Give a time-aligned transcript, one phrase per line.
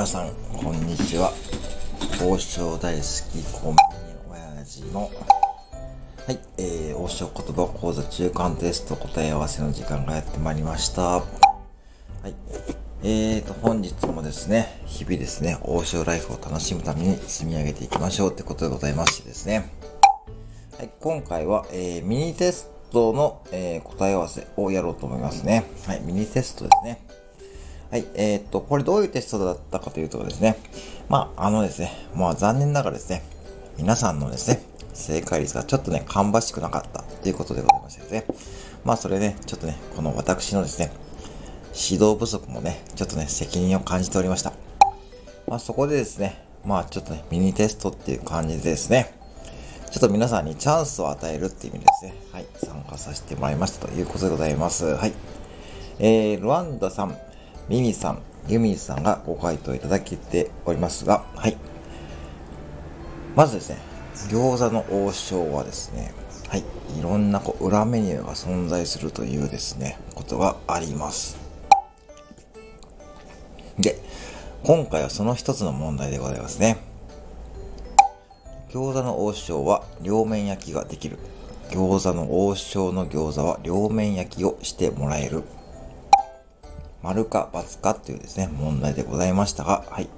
[0.00, 1.30] 皆さん、こんにちは。
[2.26, 5.10] 王将大好きコンビニ親父の、
[6.26, 11.02] はい、えー、王将言葉講座中間テスト答え合わせの時間がやってまいりました。
[11.02, 11.22] は
[12.24, 12.34] い。
[13.02, 19.70] えーと、本日もですね、日々ですね、王将ライフを楽しむために積み上げていきましょうってことでございましてですね。
[20.78, 25.66] はい、今回は、えー、ミニテストの、えー、答え合わせをやろうと思いますね。
[25.86, 27.09] はい、ミニテストですね。
[27.90, 30.56] はい、えー、っと、これどういうテストだったかというとですね、
[31.08, 33.24] まあ、あのですね、まあ残念ながらですね、
[33.78, 34.62] 皆さんのですね、
[34.94, 38.24] 正解率がちょっとね、芳しくなかったということでございましてですね、
[38.84, 40.92] まあそれね、ちょっとね、この私のですね、
[41.74, 44.52] 指導不足もね、ちょっとね、責任を感じておりました。
[45.48, 49.12] まあそこでですね、まあちょっとね、ミニテストっていう感じでですね、
[49.90, 54.84] ちょっと皆さんにチャンスを与えるっていう意味ですね、はい、参加させてもらいましたということでございます。
[54.84, 55.12] はい。
[55.98, 57.18] えー、ルワンダさん、
[57.70, 61.56] ミミさん、ユミさんがご回答いただけておりますが、はい。
[63.36, 63.78] まずですね、
[64.28, 66.12] 餃子の王将はですね、
[66.48, 66.64] はい、
[66.98, 71.38] いろんなこう裏メニューが存在するというですね、ことがあります。
[73.78, 74.00] で、
[74.64, 76.78] 今回はその一つの問題でございますね。
[78.70, 81.20] 餃子の王将は両面焼きができる。
[81.68, 85.44] 餃子の王将の餃子は両面焼きをしてもらえる。
[87.02, 90.08] 丸か×かというですね、問題でございましたが、はい。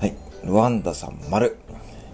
[0.00, 0.14] はい。
[0.44, 1.56] ルワンダさん、丸。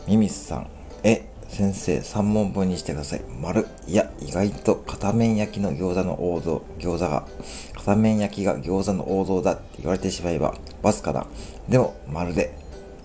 [0.08, 0.66] ミミスさん、
[1.02, 3.22] え、先生、3問分にしてください。
[3.40, 3.66] 丸。
[3.86, 7.26] いや、意外と片面焼きの餃子の王道、餃子が、
[7.74, 11.26] 片面焼きが餃子の王道だって言われてしまえば、×かな。
[11.68, 12.56] でも、丸で、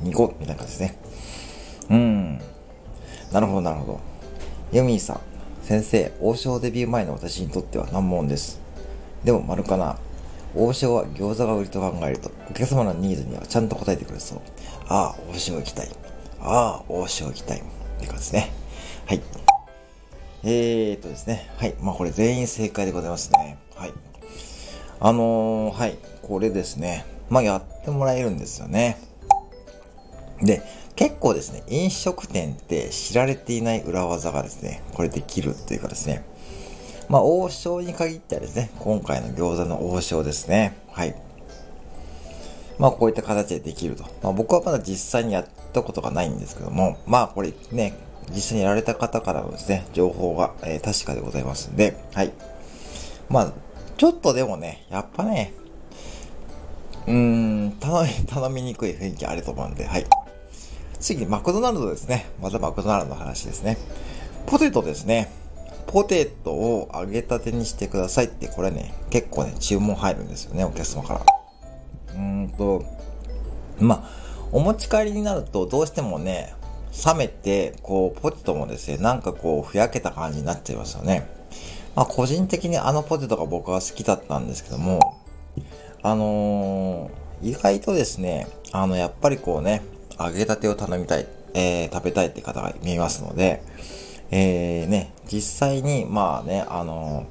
[0.04, 0.98] 2個、みたいな感じですね。
[1.90, 2.42] うーん。
[3.32, 4.00] なるほど、なるほど。
[4.72, 5.20] ユミーさん、
[5.62, 8.60] 先生、王将デビュー前の私にとっては難問です。
[9.24, 9.98] でも、丸かな。
[10.56, 14.42] 王将は餃子が売りと考えると、お客様のニーズにはちゃんと答えてくれそう。
[14.88, 15.90] ああ、王将行きたい。
[16.42, 17.60] ああ、王将行きたい。
[17.60, 17.62] っ
[18.00, 18.52] て感じですね。
[19.06, 19.22] はい。
[20.44, 21.50] えーとですね。
[21.58, 21.76] はい。
[21.82, 23.58] まあこれ全員正解でございますね。
[23.76, 23.94] はい。
[25.00, 25.98] あのー、はい。
[26.22, 27.06] これですね。
[27.30, 28.98] まあやってもらえるんですよね。
[30.42, 30.62] で、
[30.96, 36.24] 結構ですね、飲食店って知られていない裏技がですね、これできるというかですね、
[37.10, 40.78] まあ、王将に限ってはですね、今回の餃子の王将ですね。
[40.92, 41.16] はい。
[42.78, 44.04] まあ、こういった形でできると。
[44.22, 47.96] まあ、僕はまだ実際にやったことがないんですけども、まあ、これね、
[48.30, 52.32] 実際にやられた方からのですね、情報が、えー、確かでございますんで、はい。
[53.28, 53.54] まあ、
[53.98, 55.54] ちょっとでもね、やっぱね、
[57.08, 60.06] うーん、頼み、 頼みにくい雰囲気あると思うんで、はい。
[61.00, 62.28] 次にマクドナルドですね。
[62.40, 63.78] またマクドナルドの話ですね。
[64.46, 65.39] ポテトですね。
[65.92, 71.26] ポテトを揚げたてにしてくださいって、これね、結構ね、注文入るんですよね、お客様から。
[72.14, 72.86] うーんと、
[73.80, 74.10] まあ、
[74.52, 76.54] お持ち帰りになると、どうしてもね、
[77.06, 81.28] 冷めて、こう、ポテトもですね、なんかこう、ふやけた感じになっちゃいますよね。
[81.96, 85.18] まあ、個人的にあのポテトが僕は好きだったんですけども、
[86.04, 89.82] あのー、意外とですね、あの、やっぱりこうね、
[90.20, 93.64] 揚げたてを頼みたい、えー、食べたいって方が見えますので、
[94.32, 97.26] えー、ね、実際に、まあね、あの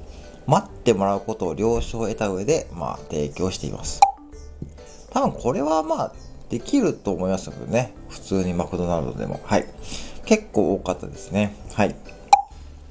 [0.47, 4.01] ー、待ってもらうことを了承を得た上で、まあ、提供しています。
[5.11, 6.13] 多分これはまあ、
[6.49, 7.93] できると思いますけどね。
[8.09, 9.39] 普通にマクドナルドでも。
[9.43, 9.65] はい。
[10.25, 11.55] 結構多かったですね。
[11.73, 11.95] はい。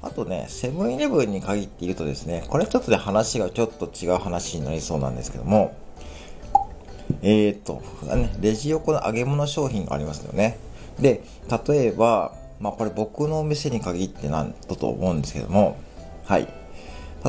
[0.01, 5.75] あとね、セブンイレブンに限って言うとですね、これちょっとね、話がちょっと違う話になりそうなんですけども、
[7.21, 7.81] えー、と、
[8.15, 10.57] ね、レジ横の揚げ物商品がありますよね。
[10.99, 11.23] で、
[11.67, 15.77] 例えば、まあこれ僕のお店に限ってなんだと思うんですけども、
[16.25, 16.47] はい。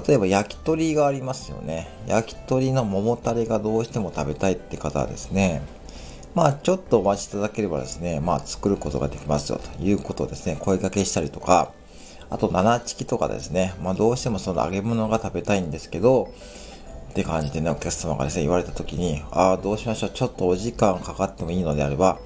[0.06, 1.88] 例えば焼き鳥がありますよね。
[2.06, 5.62] 焼き鳥の桃タレがどうしても食べたいって方はですね、
[6.34, 11.72] まあちょっとお待ちいただければですね、まあ作ることができますよということをですね、声掛けしたりとか、
[12.28, 16.32] あと7チキとかですね、まあどうしてもその揚げ物が食べたいんですけど、
[17.10, 22.18] って感じでね、お客様がですね、言われた時に、ああ、どうしましょう、ちょっとお時間かかってもいいのであれば、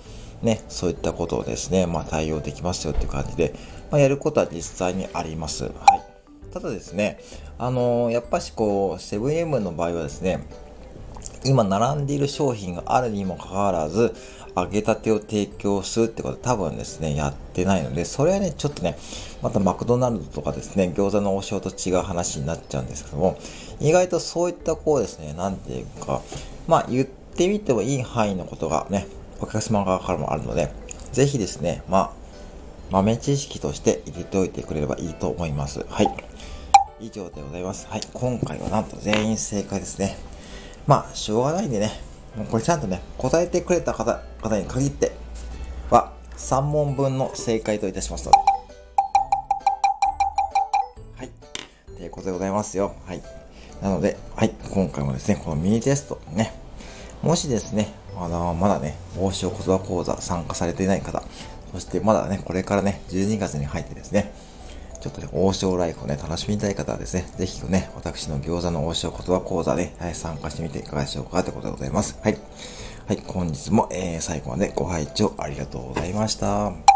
[0.45, 3.55] ね、そういったことをですね、まあ、対応できますよっていう感じで、
[3.91, 5.65] まあ、やることは実際にあります。
[5.65, 5.73] はい。
[6.53, 7.19] ただですね、
[7.59, 10.47] あのー、やっぱしこう、セブンイレブンの場合はですね、
[11.45, 14.15] 今並んでいる商品があるにもかかわらず、
[14.57, 18.97] 揚げたてを提供するってこと多分ですね、やってないので、それはね、ちょっとね、
[19.43, 23.37] またマクドナルドとかですね、餃子の王将と違う話になっちゃうんですけども、
[23.81, 26.23] 意外とそういったこうですね、なんていうか、
[26.69, 29.09] まあ言ってみてもいい範囲のことがね、
[29.41, 30.71] お客様側からもあるので、
[31.13, 32.11] ぜひですね、まあ、
[32.91, 35.85] 豆知識として入れておいてくれればいいと思います。
[35.89, 36.09] はい。
[37.01, 37.87] 以上でございます。
[37.89, 38.01] はい。
[38.13, 40.17] 今回はなんと全員正解ですね。
[40.87, 41.93] まあ、しょうがないんでね。
[42.37, 45.13] もうこれちゃんとね、答えてくれた方、方に限って
[45.91, 48.39] は、3問分の正解といたしますので。
[51.17, 51.31] はい。
[51.97, 52.95] ということでございますよ。
[53.07, 53.23] はい。
[53.81, 54.55] なので、はい。
[54.71, 56.53] 今回もですね、このミニテストね、
[57.23, 61.23] もしですね、まだまだね、王将言葉講座参加されていない方、
[61.73, 64.33] そしてまだね、これからね、12月に入ってですね、
[65.01, 72.19] ちょっとね、王将ライフをね、楽しみたい方はですね、ぜひね、私の餃子の王将言葉講座で、はい、参加してみていかがでしょうかということでございます。
[72.23, 72.39] はい。
[73.07, 76.94] はい、本日も、えー、最後までご拝聴ありがとうございました。